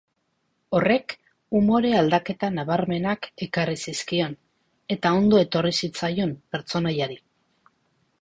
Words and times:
Horrek 0.77 1.11
umore 1.57 1.91
aldaketa 1.97 2.49
nabarmenak 2.55 3.27
ekarri 3.47 3.75
zizkion, 3.91 4.33
eta 4.97 5.13
ondo 5.19 5.43
etorri 5.43 5.75
zitzaion 5.85 6.33
pertsonaiari. 6.57 7.19